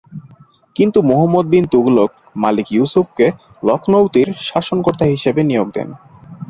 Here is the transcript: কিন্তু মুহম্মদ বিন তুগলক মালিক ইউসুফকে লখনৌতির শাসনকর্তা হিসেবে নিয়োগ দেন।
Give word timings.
কিন্তু 0.75 0.99
মুহম্মদ 1.01 1.45
বিন 1.49 1.65
তুগলক 1.73 2.11
মালিক 2.35 2.67
ইউসুফকে 2.71 3.27
লখনৌতির 3.63 4.29
শাসনকর্তা 4.47 5.05
হিসেবে 5.05 5.41
নিয়োগ 5.43 5.67
দেন। 5.75 5.89